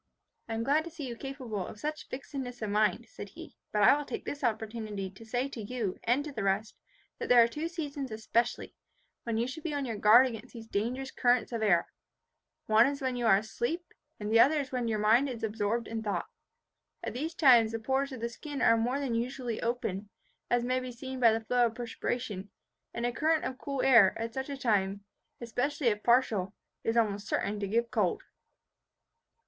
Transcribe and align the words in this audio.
"I 0.49 0.55
am 0.55 0.63
glad 0.63 0.83
to 0.85 0.89
see 0.89 1.07
you 1.07 1.15
capable 1.15 1.63
of 1.67 1.79
such 1.79 2.07
fixedness 2.07 2.63
of 2.63 2.71
mind," 2.71 3.07
said 3.07 3.29
he, 3.29 3.55
"but 3.71 3.83
I 3.83 3.95
will 3.95 4.03
take 4.03 4.25
this 4.25 4.43
opportunity 4.43 5.11
to 5.11 5.23
say 5.23 5.47
to 5.49 5.61
you, 5.61 5.99
and 6.05 6.25
to 6.25 6.31
the 6.31 6.41
rest, 6.41 6.75
that 7.19 7.29
there 7.29 7.43
are 7.43 7.47
two 7.47 7.67
seasons, 7.67 8.09
especially, 8.09 8.73
when 9.25 9.37
you 9.37 9.45
should 9.45 9.61
be 9.61 9.75
on 9.75 9.85
your 9.85 9.97
guard 9.97 10.25
against 10.25 10.53
these 10.55 10.65
dangerous 10.65 11.11
currents 11.11 11.51
of 11.51 11.61
air, 11.61 11.87
one 12.65 12.87
is 12.87 12.99
when 12.99 13.15
you 13.15 13.27
are 13.27 13.37
asleep, 13.37 13.93
and 14.19 14.31
the 14.31 14.39
other 14.39 14.59
is 14.61 14.71
when 14.71 14.87
your 14.87 14.97
mind 14.97 15.29
is 15.29 15.43
absorbed 15.43 15.87
in 15.87 16.01
thought. 16.01 16.25
At 17.03 17.13
these 17.13 17.35
times 17.35 17.71
the 17.71 17.77
pores 17.77 18.11
of 18.11 18.21
the 18.21 18.29
skin 18.29 18.59
are 18.59 18.77
more 18.77 18.99
than 18.99 19.13
usually 19.13 19.61
open, 19.61 20.09
as 20.49 20.63
may 20.63 20.79
be 20.79 20.91
seen 20.91 21.19
by 21.19 21.31
the 21.31 21.41
flow 21.41 21.67
of 21.67 21.75
perspiration; 21.75 22.49
and 22.91 23.05
a 23.05 23.11
current 23.11 23.45
of 23.45 23.59
cool 23.59 23.83
air, 23.83 24.15
at 24.17 24.33
such 24.33 24.49
a 24.49 24.57
time, 24.57 25.03
especially 25.39 25.89
if 25.89 26.01
partial, 26.01 26.55
is 26.83 26.97
almost 26.97 27.27
certain 27.27 27.59
to 27.59 27.67
give 27.67 27.91
cold." 27.91 28.23